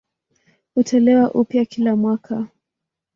[0.73, 2.47] Hutolewa upya kila mwaka.